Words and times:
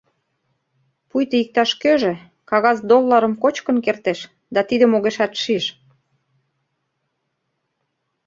—Пуйто 1.09 1.35
иктаж-кӧжӧ 1.43 2.13
кагаз 2.49 2.77
долларым 2.89 3.33
кочкын 3.43 3.77
кертеш 3.85 4.19
да 4.53 4.59
тидым 4.69 4.91
огешат 4.97 5.33
шиж. 5.41 5.65